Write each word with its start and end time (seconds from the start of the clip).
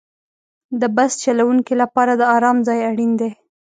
د 0.81 0.83
بس 0.95 1.11
چلوونکي 1.23 1.73
لپاره 1.81 2.13
د 2.15 2.21
آرام 2.35 2.57
ځای 2.67 2.79
اړین 2.89 3.11
دی. 3.21 3.31